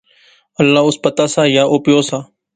اللہ 0.61 0.81
اس 0.87 0.97
پتہ 1.05 1.25
سا 1.33 1.41
یا 1.55 1.63
او 1.69 1.75
پیو 1.83 1.99
سا 2.09 2.19